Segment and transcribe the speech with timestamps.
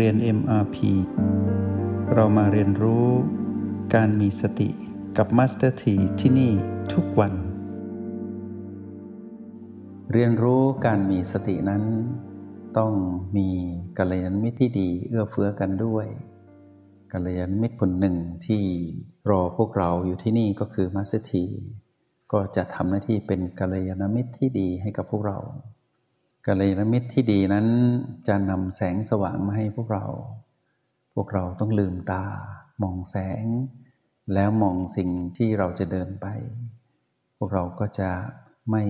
[0.00, 0.76] เรียน MRP
[2.14, 3.06] เรามาเรียนรู้
[3.94, 4.70] การมีสติ
[5.16, 6.52] กับ Master T ที่ที่นี่
[6.92, 7.32] ทุกวัน
[10.12, 11.82] เรียนรู้การมีสตินั้น
[12.78, 12.92] ต้อง
[13.36, 13.48] มี
[13.98, 16.06] กัลยาณมิตรที่ดีเอื้อเฟื้อกันด้วย
[17.12, 18.64] กัลยาณมิตรคนหนึ่งที่
[19.30, 21.44] รอพวกเราอยู่ที่นี่ก็คือ Master T
[22.32, 25.38] ก็จะทำหน้าที่เป็นกัลยาณมิตรที่ดีให้กับพวกเรา
[26.46, 27.66] กัลยาณมิตรที่ดีนั้น
[28.28, 30.06] จะนำแสงสว่างมาให้พวกเรา
[31.14, 32.24] พวกเราต้องลืมตา
[32.82, 33.44] มองแสง
[34.34, 36.26] แล้วมองสิ่งที่เราจะเดินไป
[37.36, 38.10] พวกเราก็จะ
[38.70, 38.82] ไม่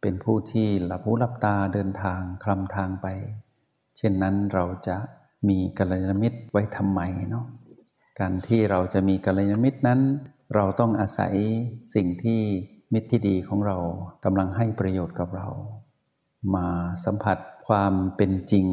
[0.00, 3.06] เป็นผู้ที่หลับหูหลับตาเดินทางคลำทางไป
[3.96, 4.96] เช่นนั้นเราจะ
[5.48, 7.46] มีกัลยาณมิตรไว้ทำไมเนาะ
[8.20, 10.00] การที่เราจะมีกัลยาณมิตรนั้น
[10.54, 11.34] เราต้องอาศัย
[11.94, 12.40] สิ่งที่
[12.92, 13.76] มิตรที่ดีของเรา
[14.24, 15.48] กำลังให้ประโยชน์กับเรา
[16.54, 16.66] มา
[17.04, 18.66] สัมผัสความเป็นจริง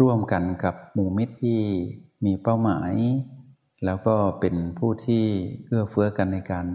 [0.00, 1.60] ร่วมกันกับหมู่มิตรที่
[2.24, 2.92] มีเป้าหมาย
[3.84, 5.24] แล้วก็เป็นผู้ที่
[5.66, 6.66] เอื้อเฟื้อกันในการ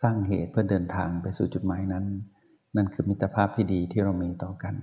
[0.00, 2.04] สร้างเหตุเพื่อเดินทางไปสู่จุดหมายนั้น
[2.76, 4.74] นั่นคือมิตรภาพที่ดีที่เรามีต่อกัน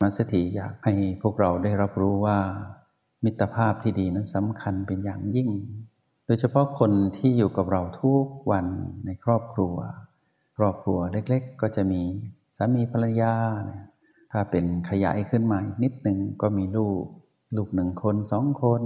[0.00, 2.38] มัสถีอยากให้พวกเราได้รับรู้ว่า
[3.24, 5.50] มิตรภาพที่ดีนั้นสำคัญเป็นอย่างยิ่ง
[6.26, 8.66] โดยเฉพาะคนที่อยู่กับเราทุกวัน
[9.06, 9.76] ในครอบครัว
[10.56, 12.02] ครอบครัวเล็กๆ ก็จะมี
[12.56, 13.34] สามีภรรยา
[14.32, 17.02] ถ้าเป็นขยายขึ้นมาอีกนิดหนึ่งก็มีลูก
[17.56, 18.82] ลูกหนึ่งคนสองคน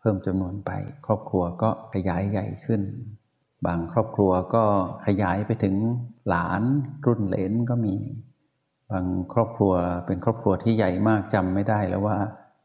[0.00, 0.70] เพิ่มจำนวนไป
[1.06, 2.82] ครอบครัวก็ขยายใหญ่ขึ้น
[3.66, 4.64] บางครอบครัวก็
[5.06, 5.74] ขยายไปถึง
[6.28, 6.62] หลาน
[7.06, 7.96] รุ่นเหลนก็มี
[8.90, 9.74] บางครอบครัว
[10.06, 12.18] เป็นครอบครัวที่ใหญ่มากจำไม่ได้แล้วว่า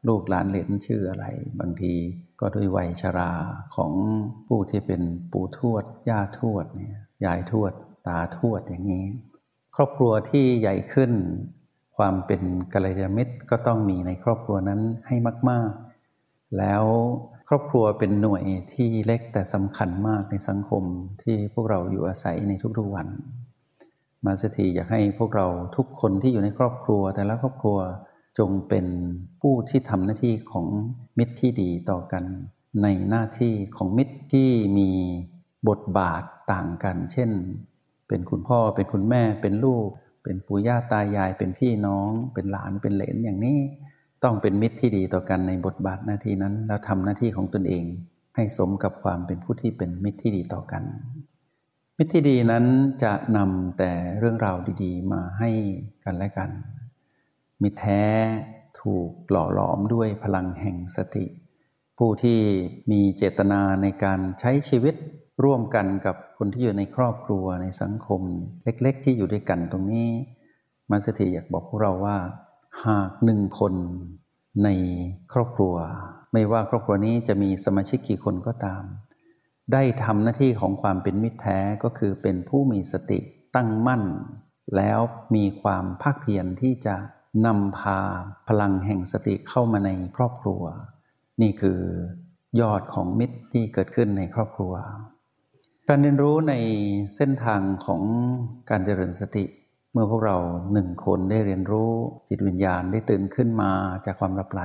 [0.08, 1.26] ลูกหลานเหลนชื่ออะไร
[1.60, 1.94] บางที
[2.40, 3.32] ก็ด้วยวัยชรา
[3.76, 3.92] ของ
[4.46, 7.72] ผู้ที่เป็นปู่ทวด ย่าทวดเนี่ยยายทวด
[8.06, 9.06] ตาทวดอย่างนี้
[9.76, 11.12] ครอบครัวที่ใหญ่ขึ้น
[11.98, 15.16] ความเป็นกัลยาณมิตรก็ต้องมีในครอบครัวนั้นให้
[15.50, 15.70] มาก
[16.12, 16.84] ๆ แล้ว
[17.48, 20.84] ครอบครัวเป็นหน่วยที่เล็กแต่สำคัญมากในสังคม
[21.22, 23.08] ที่พวกเราอยู่อาศัยในทุกๆวัน
[24.24, 25.46] มาสถีอยากให้พวกเรา
[25.76, 27.78] ทุกคนที่อยู่ในครอบครัว แต่ละครอบครัว
[28.38, 28.86] จงเป็น
[29.40, 30.66] ผู้ที่ทำหน้าที่ของ
[31.18, 32.24] มิตรที่ดีต่อกัน
[32.82, 34.90] ในหน้าที่ของมิตรที่มี
[35.68, 37.30] บทบาทต่างกัน เช่น
[38.08, 39.88] เป็นคุณพ่อเป็นคุณแม่เป็นลูก
[40.22, 43.58] เป็นปู่ย่าตายายเป็นพี่น้อง เป็นหลานเป็นเหลนอย่างนี้
[44.24, 47.84] ต้องเป็นมิตรที่ดีต่อกันในบทบาทหน้าที่นั้น แล้วทำหน้าที่ของตนเอง
[48.36, 50.82] ให้สมกับความเป็นผู้ที่เป็นมิตรที่ดีต่อกัน
[51.98, 52.64] มิตรที่ดีนั้น
[53.02, 55.50] จะนำแต่เรื่องราวดีๆ มาให้
[56.04, 56.50] กันและกัน
[57.62, 58.02] มิแท้
[58.80, 61.24] ถูกหล่อหลอมด้วยพลังแห่งสติ
[61.98, 62.38] ผู้ที่
[62.90, 64.94] มีเจตนาในการใช้ชีวิต
[65.44, 68.22] ร่วมกันกับคนที่อยู่ในครอบครัวในสังคม
[68.64, 70.08] เล็ก ๆ ที่อยู่ด้วยกันตรงนี้
[70.90, 72.18] มาสถิอยากบอกพวกเราว่า
[72.86, 73.74] หากหนึ่งคน
[74.64, 74.68] ใน
[75.32, 75.74] ครอบครัว
[76.32, 78.82] ไม่ว่าครอบครัวนี้จะมีสมาชิกกี่คนก็ตาม
[79.72, 83.18] ได้ทำหน้าที่ของความเป็นมิตรแท้ก็คือเป็นผู้มีสติ
[83.56, 84.04] ตั้งมั่น
[84.76, 85.00] แล้ว
[85.34, 86.96] มีความภาคเพียรที่จะ
[87.46, 88.00] นำพา
[88.48, 90.62] พลังแห่งสติเข้ามาในครอบครัว
[91.42, 91.80] นี่คือ
[92.60, 94.74] ยอดของมิตรที่เกิดขึ้นในครอบครัว
[95.90, 96.54] การเรียนรู้ใน
[97.16, 98.02] เส้นทางของ
[98.70, 99.44] การเจริญสติ
[99.92, 100.36] เมื่อพวกเรา
[100.72, 101.92] หนึ่งคนได้เรียนรู้
[102.28, 103.72] จิตวิญญาณได้ตื่นขึ้นมา
[104.04, 104.62] จากความหลับไหล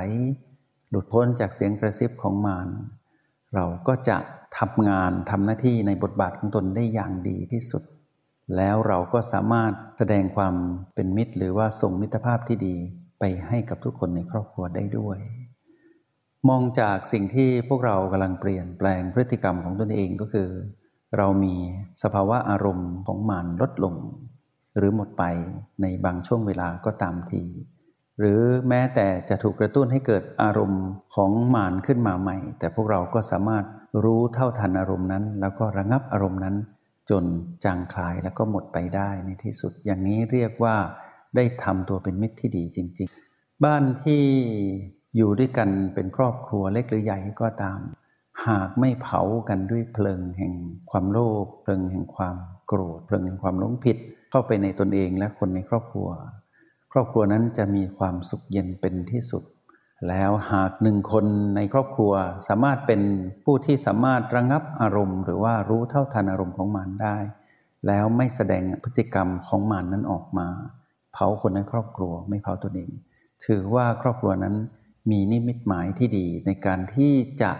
[0.89, 2.67] หลุดพ้นจากเสียงกระซิบของมาร
[3.53, 4.17] เราก็จะ
[4.57, 7.83] ทำงานทำหน้าที่ในบทบาทของตนได้อย่างดีที่สุด
[8.55, 10.55] แล้วเราก็สามารถแสดงความ
[10.95, 12.75] เป็นมิตร หรือว่าส่งมิตรภาพที่ดี
[13.19, 15.17] ไปให้กับทุกคนในครอบครัวได้ด้วย
[16.49, 20.49] มองจากสิ่งที่พวกเรากำลังเปลี่ยนแปลงพฤติกรรมของตนเองก็คือ
[21.17, 21.55] เรามี
[22.01, 23.95] สภาวะอารมณ์ของมานลดลง
[24.77, 25.23] หรือหมดไป
[25.81, 27.43] ในบางช่วงเวลาก็ตามที
[28.19, 30.83] หรือแม้แต่จะถูกกระตุ้นให้เกิดอารมณ์
[31.15, 33.65] ของมานขึ้นมาใหม่ แต่พวกเราก็สามารถ
[34.03, 36.55] รู้เท่าทันอารมณ์นั้น แล้วก็ระงับอารมณ์นั้น
[37.09, 37.23] จน
[37.63, 40.75] จางคลายแล้วก็หมดไปได้ในที่สุด อย่างนี้เรียกว่า
[41.35, 44.23] ได้ทำตัวเป็นมิตรที่ดีจริง ๆ บ้านที่
[45.17, 47.79] อยู่ด้วยกันเป็นครอบครัวเล็กหรือใหญ่ก็ตาม
[48.47, 50.53] หากไม่เผากันด้วยเพลิงแห่ง
[50.89, 52.35] ความโลภเพลิงแห่งความ
[52.67, 53.97] โกรธเพลิงแห่งความหลงผิด
[54.29, 56.09] เข้าไปในตนเองและคนในครอบครัว
[56.91, 59.43] ครอบครัวนั้นจะมีความสุขเย็นเป็นที่สุด
[60.09, 61.25] แล้วหากหนึ่งคน
[61.55, 62.13] ในครอบครัว
[62.47, 63.01] สามารถเป็น
[63.43, 67.17] ผู้ที่สามารถระงับอารมณ์ หรือว่ารู้เท่าทันอารมณ์ของมันได้
[67.87, 70.47] แล้วไม่แสดงพฤติกรรมของมันนั้นออกมา
[71.13, 72.91] เผาคนในครอบครัวไม่เผาตนเอง
[73.45, 74.55] ถือว่าครอบครัวนั้น
[75.11, 77.51] มีนิมิตหมายที่ดีในการที่จะ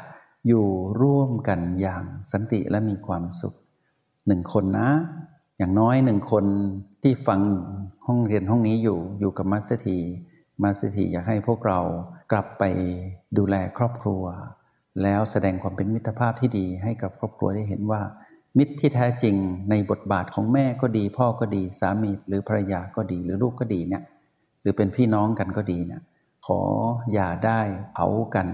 [0.47, 0.67] อยู่
[1.01, 3.53] ร่วมกันอย่างสันติและมีความสุข
[4.27, 4.89] หนึ่งคนนะ
[5.57, 6.45] อย่างน้อยหนึ่งคน
[7.03, 7.41] ที่ฟัง
[8.07, 9.97] ห้องเรียนห้องนี้อยู่อยู่กับมัสเตอร์ที
[10.61, 11.79] มาสถีอยากให้พวกเรา
[12.31, 12.63] กลับไป
[13.37, 14.23] ดูแลครอบครัว
[15.03, 18.01] แล้วแสดงความเป็นมิตรภาพที่ดีให้กับครอบครัวได้เห็นว่า
[18.57, 19.35] มิตรที่แท้จริง
[19.69, 24.03] ในบทบาทของแม่ก็ดี พ่อก็ดีสามีหรือภรรยาก็ดีหรือลูกก็ดีเนี่ย
[24.61, 26.01] หรือเป็นพี่น้องกันก็ดีเนี่ย
[26.45, 26.59] ขอ
[27.13, 27.59] อย่าได้
[27.93, 28.47] เผากัน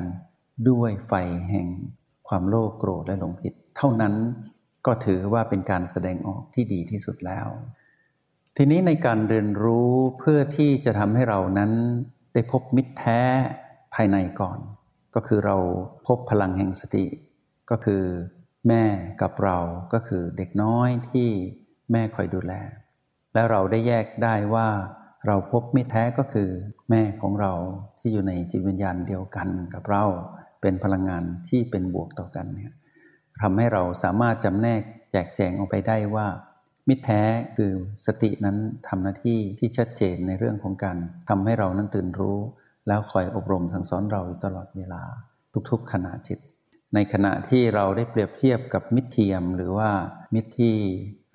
[0.69, 1.13] ด้วยไฟ
[1.49, 1.67] แห่ง
[2.27, 4.13] ความโลภโกรธและหลงผิด เท่านั้น
[4.85, 7.47] ก็ถือว่าเป็นการแสดงออกที่ดีที่สุดแล้ว
[8.57, 11.71] ทีนี้ในการเรียนรู้เพื่อที่จะทำให้เรานั้น
[12.33, 13.21] ได้พบมิตรแท้
[13.93, 14.59] ภายในก่อน
[15.15, 15.57] ก็คือเรา
[16.07, 17.05] พบพลังแห่งสติ
[17.69, 18.03] ก็คือ
[18.67, 18.83] แม่
[19.21, 19.57] กับเรา
[19.93, 21.29] ก็คือเด็กน้อยที่
[21.91, 22.53] แม่คอยดูแล
[23.33, 24.67] และเราได้แยกได้ว่า
[25.27, 26.49] เราพบมิตรแท้ก็คือ
[26.89, 27.53] แม่ของเรา
[27.99, 30.05] ที่อยู่ในจิตวิญญาณเดียวกันกับเรา
[30.61, 32.73] เป็นพลังงานที่เป็นบวกต่อกันเนี่ย
[33.41, 36.27] ทำให้เราสามารถจำแนกแจกแจงออกไปได้ว่า
[36.87, 37.21] มิตรแท้
[37.57, 37.73] คือ
[38.05, 38.57] สตินั้น
[38.87, 40.97] ทำหน้าที่ที่ชัดเจนในเรื่องของการ
[41.29, 42.37] ทำให้เรานั้นตื่นรู้
[42.87, 45.01] แล้วคอยอบรมสั่งสอนเราอยู่ตลอดเวลา
[45.69, 46.39] ทุกๆขณะจิต
[46.93, 49.89] ในขณะที่เราได้เปรียบเทียบกับมิตรเทียม หรือว่า
[50.33, 50.75] มิตรที่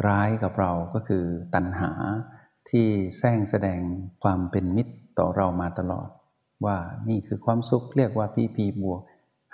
[0.06, 1.24] ร้ายกับเราก็คือ
[1.54, 1.92] ตัณหา
[2.70, 2.86] ที่
[3.18, 3.80] แสร้งแสดง
[4.22, 6.08] ความเป็นมิตรต่อเรามาตลอด
[6.66, 6.76] ว่า
[7.08, 9.00] นี่คือความสุขเรียกว่าพีพีบวก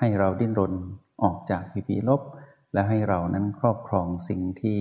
[0.01, 0.75] ให้เราดิ้นรน
[1.23, 2.23] ออกจากพีพีลบ
[2.73, 4.79] และให้เรานั้นครอบครองสิ่งที่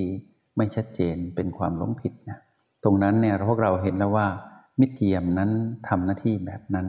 [0.57, 2.39] ไม่ชัดเจนเป็นความหลงผิดนะ
[2.83, 4.27] ตรงนั้นเนี่ยพวกเราเห็นแล้วว่า
[4.79, 5.51] มิตรเทียมนั้น
[5.87, 6.87] ทำหน้าที่แบบนั้น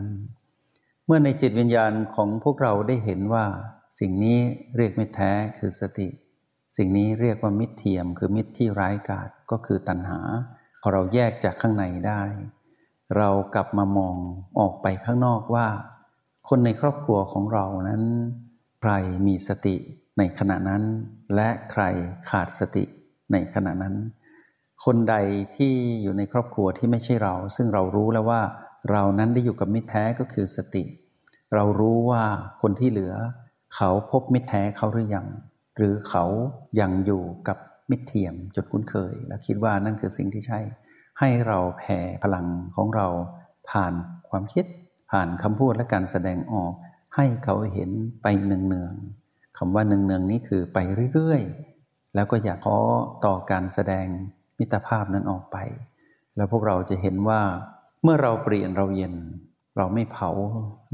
[1.07, 3.45] เมื่อในจิตวิญญาณของพวกเราได้เห็นว่า
[3.99, 4.39] สิ่งนี้
[4.77, 6.09] เรียกมิตรแท้คือสติ
[6.77, 10.21] สิ่งนี้เรียกว่ามิตรเทียม คือมิตรที่ร้ายกาจก็คือตัณหา
[10.81, 12.23] พอเราแยกจากข้างในได้
[13.17, 14.17] เรากลับมามอง
[14.59, 15.67] ออกไปข้างนอกว่า
[16.53, 18.03] คนในครอบครัวของเรานั้น
[18.81, 18.93] ใคร
[19.27, 19.77] มีสติ
[20.19, 20.83] ในขณะนั้น
[21.35, 21.83] และใคร
[22.31, 22.85] ขาดสติ
[23.33, 23.95] ในขณะนั้น
[24.85, 25.17] คนใด
[25.57, 28.43] ที่อยู่ในครอบครัวที่ไม่ใช่เรา ซึ่งเรารู้แล้วว่า
[28.91, 30.85] เรานั้นได้อยู่กับมิตรแท้ก็คือสติ
[31.55, 32.25] เรารู้ว่า
[32.63, 33.15] คนที่เหลือ
[33.77, 35.27] เขาพบมิตรแท้เขาหรือยัง
[35.77, 36.25] หรือเขา
[36.81, 37.59] ยังอยู่กับ
[37.91, 40.61] มิตรเทียมจดคุ้นเคย และคิดว่านั่นคือสิ่งที่ใช่
[41.19, 42.47] ให้เราแผ่พลัง
[42.77, 43.07] ของเรา
[43.71, 43.93] ผ่าน
[44.29, 44.65] ความคิด
[45.11, 46.73] ผ่านคำพูดและการแสดงออก
[47.17, 47.91] ให้เขาเห็น
[48.23, 50.79] ไปเนืองๆคำว่าเนืองๆนี้คือไป
[51.13, 52.79] เรื่อยๆ แล้วก็อย่าท้อ
[53.25, 54.07] ต่อการแสดง
[54.59, 55.57] มิตรภาพนั้นออกไป
[56.37, 57.41] แล้วพวกเราจะเห็นว่า
[58.03, 59.15] เมื่อเราเปลี่ยนเราเย็น
[59.77, 60.31] เราไม่เผา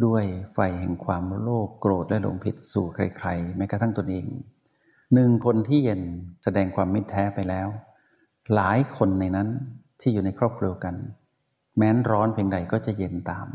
[0.04, 0.24] ด้วย
[0.54, 4.26] ไฟแห่งความโลภโกรธและหลงผิดสู่ใครๆแม้กระทั่งตนเอง
[5.14, 6.02] หนึ่งคนที่เย็น
[6.44, 7.68] แสดงความมิตรแท้ไปแล้ว
[8.54, 9.48] หลายคนในนั้น
[10.00, 10.94] ที่อยู่ในครอบครัวกัน
[11.76, 13.46] แม้นร้อนเพียงใดก็จะเย็นตาม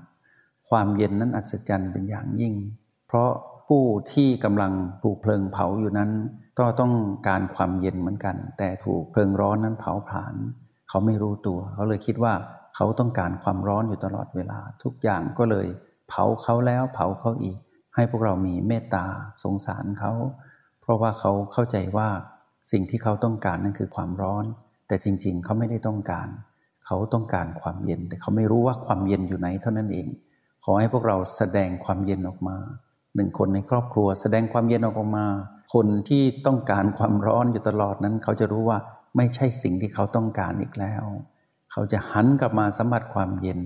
[0.71, 2.53] ความเย็นนั้นอัศจรรย์เป็นอย่างยิ่ง
[3.07, 3.31] เพราะ
[3.67, 3.83] ผู้
[4.13, 4.71] ที่กำลัง
[5.03, 6.11] ถูกเพลิงเผาอยู่นั้น
[6.59, 6.93] ก็ต้อง
[7.27, 10.35] การความเย็นเหมือนกัน แต่ถูกเพลิงร้อนนั้นเผาผลาญ
[10.89, 12.33] เขาไม่รู้ตัว เขาเลยคิดว่า
[12.75, 15.67] เขาต้องการความร้อนอยู่ตลอดเวลา ทุกอย่างก็เลย
[16.09, 17.57] เผาเขาแล้วเผาเขาอีก
[17.95, 19.05] ให้พวกเรามีเมตตา
[19.43, 20.11] สงสารเขา
[20.81, 22.09] เพราะว่าเขาเข้าใจว่า
[22.71, 24.45] สิ่งที่เขาต้องการนั่นคือความร้อน
[24.87, 26.27] แต่จริง ๆ เขาไม่ได้ต้องการ
[26.85, 30.07] เขาต้องการความเย็น แต่เขาไม่รู้ว่าความเย็นอยู่ไหนเท่านั้นเอง
[30.63, 32.57] ขอให้พวกเราแสดงความเย็นออกมา
[33.15, 35.25] หนึ่งคนในครอบครัว แสดงความเย็นออกมา
[35.73, 38.79] คนที่ต้องการความร้อนอยู่ตลอดนั้น เขาจะรู้ว่า
[39.17, 41.03] ไม่ใช่สิ่งที่เขาต้องการอีกแล้ว
[41.71, 43.59] เขาจะหันกลับมาสัมผัสความเย็น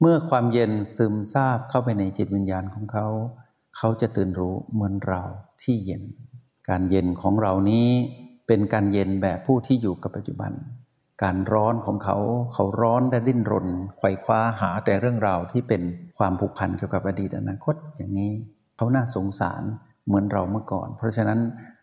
[0.00, 3.06] เมื่อความเย็นซึมซาบเข้าไปในจิตวิญญาณของเขา
[3.76, 5.22] เขาจะตื่นรู้เหมือนเรา
[5.62, 6.02] ที่เย็น
[6.68, 7.88] การเย็นของเรานี้
[8.46, 10.52] เป็นการเย็นแบบผู้ที่อยู่กับปัจจุบัน
[11.22, 12.16] การร้อนของเขา
[12.54, 13.68] เขาร้อนและดิ้นรน
[13.98, 15.82] ไขว่คว้าหาแต่เรื่องราวที่เป็น
[16.18, 18.30] ความผูกพันเกี่ยวกับอดีตอนาคตอย่างนี้
[18.76, 19.62] เขาน่าสงสาร
[20.06, 21.40] เหมือนเราเมื่อก่อน เพราะฉะนั้น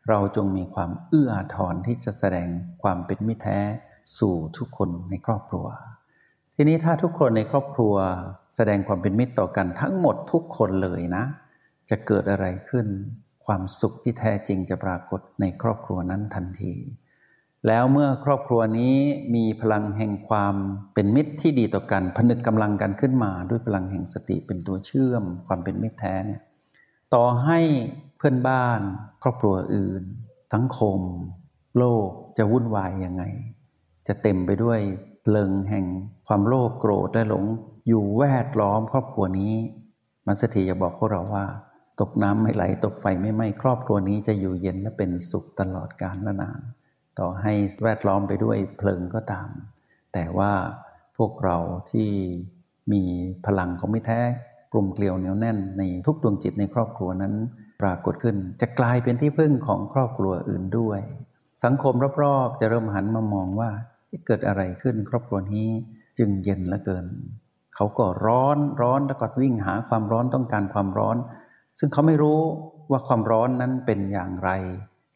[0.10, 2.48] เราจงมีความเอื้ออาทรที่จะแสดง
[2.84, 3.60] ความเป็นมิตรแท้
[4.18, 5.66] สู่ทุกคนในครอบครัว
[6.56, 7.96] ทีนี้ถ้าทุกคนในครอบครัว
[8.56, 11.24] แสดงความเป็นมิตรต่อกันทั้งหมดทุกคนเลยนะ
[11.90, 12.88] จะเกิดอะไรขึ้น
[13.46, 16.74] ความสุขที่แท้จริงจะปรากฏในครอบครัวนั้นทันที
[17.68, 18.96] แล้วเมื่อครอบครัวนี้
[19.36, 20.56] มีพลังแห่งความ
[20.94, 26.42] เป็นมิตรที่ดีต่อกัน ผนึกกำลังกันขึ้นมาด้วยพลังแห่งสติเป็นตัวเชื่อม ความเป็นมิตรแท้เนี่ย
[27.14, 27.60] ต่อให้
[28.18, 28.80] เพื่อนบ้าน
[29.22, 30.04] ครอบครัวอื่น
[30.54, 31.00] สังคม
[31.78, 33.24] โลกจะวุ่นวายยังไง
[34.08, 34.80] จะเต็มไปด้วย
[35.24, 35.86] เพลิงแห่ง
[36.28, 37.44] ความโลภโกรธและหลง
[37.88, 39.54] อยู่แวดล้อมครอบครัวนี้
[40.26, 41.46] มัสถีจะบอกพวกเราว่า
[42.00, 46.62] ตกน้ำไม่ไหลตกไฟไม่ไหม้ครอบครัวนี้จะอยู่เย็นและเป็นสุขตลอดกาลและนาน
[47.20, 47.54] ต่อให้
[47.84, 49.50] แวดล้อมไปด้วยเพลิงก็ตาม
[50.14, 50.52] แต่ว่า
[51.18, 51.58] พวกเรา
[51.92, 52.10] ที่
[52.94, 53.04] มี
[53.46, 54.22] พลังของไม่แท้
[54.74, 57.34] กลุ่มเกลียวเหนียวแน่นในทุกดวงจิตในครอบครัวนั้น
[57.82, 61.00] ปรากฏขึ้น จะกลายเป็นที่พึ่งของครอบครัวอื่นด้วย
[61.64, 61.94] สังคม
[62.24, 63.70] รอบๆ จะเริ่มหันมามองว่า
[64.28, 65.70] เกิดอะไรขึ้นครอบครัวนี้
[66.18, 67.06] จึงเย็นเหลือเกิน
[67.76, 71.18] เขาก็ร้อนร้อนแล้วก็วิ่งหาความร้อนต้องการความร้อน
[71.80, 72.40] ซึ่งเขาไม่รู้
[72.92, 74.50] ว่าความร้อนนั้นเป็นอย่างไร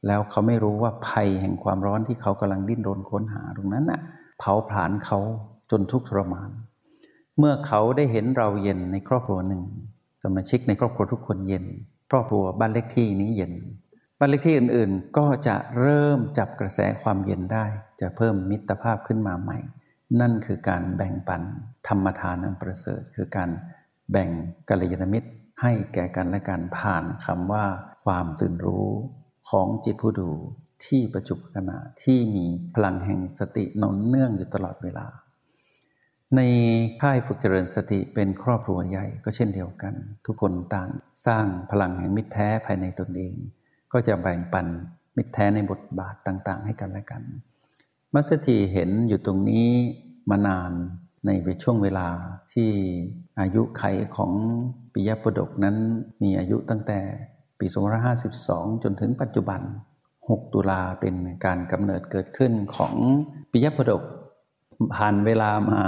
[0.07, 4.01] แล้วเขาไม่รู้ว่าภัยแห่งความร้อนที่เขากำลังดิ้นรนค้นหาตรงนั้นน่ะ
[4.39, 5.19] เผาผลาญเขา
[5.71, 6.49] จนทุกข์ทรมาน
[7.37, 9.63] เมื่อเขาได้เห็นเราเย็นในครอบครัวหนึ่ง
[10.23, 11.65] สมาชิกในครอบครัวทุกคนเย็น
[12.11, 13.53] ครอบครัวบ้านเล็กที่นี้เย็น
[14.19, 17.65] บ้านเล็กที่อื่นๆ ก็จะเริ่มจับกระแสความเย็นได้
[18.01, 19.57] จะเพิ่มมิตรภาพขึ้นมาใหม่
[20.19, 21.41] นั่นคือการแบ่งปัน
[21.87, 23.49] ธรรมทานอันประเสริฐ คือการ
[24.11, 24.29] แบ่ง
[24.69, 25.29] กัลยาณมิตร
[25.61, 27.65] ให้แก่กันและกันผ่านคำว่า
[28.05, 28.87] ความตื่นรู้
[29.49, 30.29] ของจิตผู้ดู
[30.85, 35.07] ที่ประจุขณะที่มีพลังแห่งสตินนเนื่องอยู่ตลอดเวลา
[36.35, 36.41] ใน
[37.01, 39.93] ค่ายฝึกเจริญสติเป็นครอบครัวใหญ่ก็เช่นเดียวกัน
[40.25, 40.89] ทุกคนต่าง
[41.25, 43.35] สร้างพลังแห่งมิตรแท้ภายในตนเอง
[43.91, 44.67] ก็จะแบ่งปัน
[45.17, 47.23] มิตรแท้ในบทบาทต่างๆ ให้กันและกัน
[48.13, 49.69] มัสถีเห็นอยู่ตรงนี้
[50.29, 50.71] มานาน
[51.25, 51.29] ใน
[51.63, 52.07] ช่วงเวลา
[52.53, 52.69] ที่
[53.39, 53.83] อายุไข
[54.15, 54.31] ของ
[54.93, 55.75] ปิยปุดกนั้น
[56.23, 56.99] มีอายุตั้งแต่
[57.59, 57.67] ปี
[58.25, 59.61] 2552 จนถึงปัจจุบัน
[60.09, 62.95] 6 ตุลาเป็นการกำเนิดเกิดขึ้นของ
[63.51, 64.03] ปิยปุดก
[64.95, 65.81] ผ่านเวลามา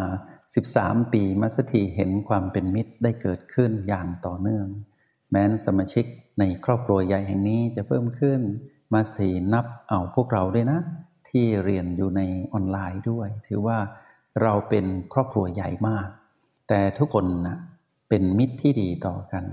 [0.53, 4.67] 13 ปีมัสถีเห็นความเป็นมิตรได้เกิดขึ้นอย่างต่อเนื่อง
[5.31, 6.05] แม้นสมาชิก
[6.39, 8.41] ในครอบครัวใหญ่แห่งนี้จะเพิ่มขึ้น
[8.93, 10.79] มัสถีนับเอาพวกเราด้วยนะ
[11.29, 12.21] ที่เรียนอยู่ใน
[12.53, 13.77] ออนไลน์ด้วย ถือว่า
[14.41, 16.07] เราเป็นครอบครัวใหญ่มาก
[16.67, 17.57] แต่ทุกคนนะ
[18.09, 19.45] เป็นมิตรที่ดีต่อกัน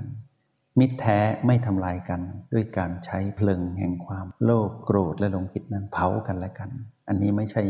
[0.79, 2.21] มิตรแท้ไม่ทำลายกัน
[2.53, 6.71] ด้วยการใช้เพลิงแห่งความโลภโกรธและหลงผิดนั้นเผากันและกัน
[7.09, 7.63] อันนี้ไม่ใช่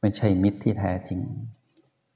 [0.00, 1.20] ไม่ใช่มิตรที่แท้จริง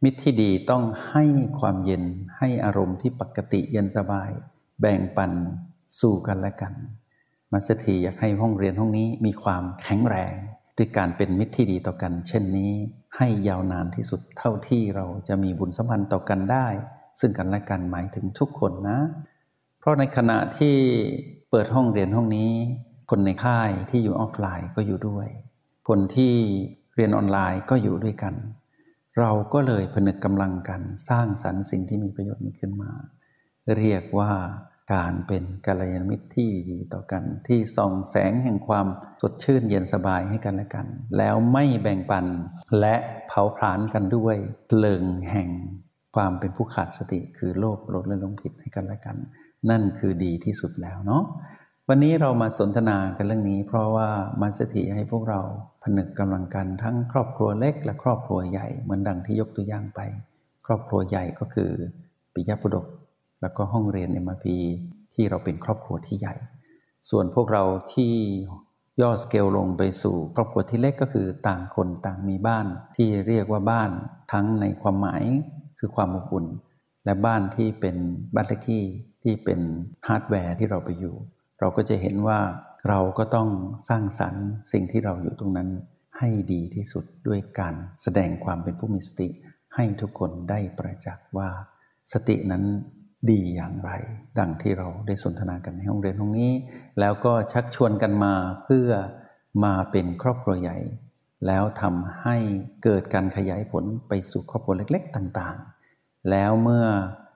[0.05, 1.25] มิตรที่ดีต้องให้
[1.61, 2.05] ความเย็น
[2.39, 4.31] ให้อารมณ์ที่ปกติเย็นสบาย
[4.81, 5.33] แบ่งปัน
[6.01, 6.75] สู่กันและกัน
[7.53, 10.35] มัสถีอยากให้ห้องเรียนห้องนี้มีความแข็งแรง
[10.77, 12.73] ด้วยการเป็นมิตรที่ดีต่อกัน เช่นนี้
[13.17, 16.67] ให้ยาวนานที่สุดเท่าที่เราจะมีบุญสัมพันธ์ต่อกันได้
[17.21, 18.99] ซึ่งกันและกันหมายถึงทุกคนนะ
[19.81, 20.77] เพราะในขณะที่
[21.51, 22.53] เปิดห้องเรียนห้องนี้
[23.11, 25.27] คนในค่ายที่อยู่ออฟไลน์ก็อยู่ด้วย
[25.89, 26.35] คนที่
[26.95, 28.35] เรียนออนไลน์ก็อยู่ด้วยกัน
[29.19, 32.91] เราก็เลยผนึกกำลังกันสร้างสรรค์สิ่งที่มีประโยชน์นี้ขึ้นมา
[33.79, 34.33] เรียกว่า
[34.95, 38.87] การเป็นกัลยาณมิตรที่ดีต่อกันที่ส่องแสงแห่งความ
[39.21, 40.87] สดชื่นเย็นสบายให้กันและกัน
[41.19, 42.27] แล้วไม่แบ่งปัน
[42.81, 42.95] และ
[43.27, 44.37] เผาผลาญกันด้วย
[44.69, 45.49] เพลิงแห่ง
[46.17, 49.17] ความเป็นผู้ขาดสติคือโลภโกรธและลงผิดให้กันและกัน
[49.71, 51.23] นั่นคือดีที่สุดแล้วเนาะ
[51.89, 54.09] วันนี้เรามาสนทนากันเรื่องนี้ เพราะว่า
[54.41, 55.41] มันสถิให้พวกเรา
[55.83, 60.01] ผนึกกำลังกันทั้งครอบครัวเล็ก และครอบครัวใหญ่เหมือนดังที่ยกตัวอย่างไป
[60.67, 61.71] ครอบครัวใหญ่ก็คือ
[62.35, 62.87] ปิยปุดก
[63.41, 64.47] แล้วก็ห้องเรียน MRP
[65.15, 66.35] ที่เราเป็นครอบครัวที่ใหญ่
[67.11, 68.15] ส่วนพวกเราที่
[69.01, 73.91] ย่อสเกลลงไปสู่ครอบครัวที่เล็กก็คือต่างคนต่างมีบ้านที่เรียกว่าบ้าน
[74.33, 75.25] ทั้งในความหมาย
[75.79, 76.47] คือความอบอุ่น
[77.05, 77.97] และบ้านที่เป็น
[78.35, 78.83] บ้านเลขที่
[79.23, 79.61] ที่เป็น
[80.09, 81.17] ฮาร์ดแวร์ที่เราไปอยู่
[81.61, 82.39] เราก็จะเห็นว่า
[82.89, 83.49] เราก็ต้อง
[83.89, 85.69] สร้างสรรค์สิ่งที่เราอยู่ตรงนั้น
[86.19, 89.29] ให้ดีที่สุดด้วยการแสดงความเป็นผู้มีสติ
[89.75, 91.49] ให้ทุกคนได้ประจักษ์ว่า
[92.13, 92.65] สตินั้น
[93.31, 93.91] ดีอย่างไร
[94.39, 96.53] ดังที่เราได้สนทนากันในห้องเรียนห้องนี้
[97.01, 98.89] แล้วก็ชักชวนกันมาเพื่อ
[99.65, 100.79] มาเป็นครอบครัวใหญ่
[101.47, 102.37] แล้วทำให้
[102.85, 105.80] เกิดการขยายผลไปสู่ครอบครัวเล็ก ๆ ต่าง ๆ
[106.31, 106.87] แล้วเมื่อ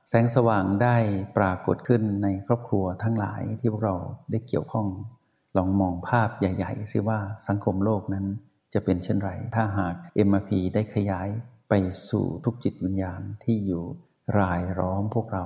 [0.08, 0.96] แสงสว่างได้
[1.38, 3.96] ปรากฏขึ้นในครอบครัวทั้งหลายที่พวกเรา
[4.30, 4.86] ได้เกี่ยวข้อง
[5.56, 8.26] ลองมองภาพใหญ่ ๆ ซิว่าสังคมโลกนั้น
[8.74, 9.94] จะเป็นเช่นไร ถ้าหาก
[10.28, 11.28] MRP ได้ขยาย
[11.68, 11.74] ไป
[12.10, 13.84] สู่ทุกจิตวิญญาณที่อยู่
[14.38, 15.44] รายล้อมพวกเรา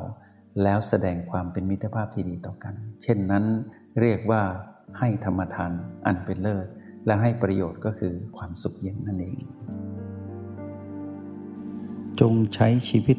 [0.63, 3.45] แล้วแสดงความเป็นมิตรภาพที่ดีต่อกัน เช่นนั้น
[4.01, 4.43] เรียกว่า
[4.99, 5.73] ให้ธรรมทาน
[6.07, 6.67] อันเป็นเลิศ
[7.07, 9.39] และให้ประโยชน์ก็คือความสุขเย็นนั่นเอง
[12.21, 13.19] จงใช้ชีวิต